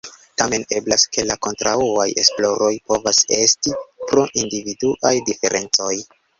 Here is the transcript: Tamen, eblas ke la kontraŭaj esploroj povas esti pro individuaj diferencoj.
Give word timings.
Tamen, 0.41 0.63
eblas 0.77 1.03
ke 1.17 1.25
la 1.31 1.35
kontraŭaj 1.47 2.07
esploroj 2.23 2.71
povas 2.93 3.21
esti 3.39 3.77
pro 4.09 4.27
individuaj 4.45 5.15
diferencoj. 5.33 5.95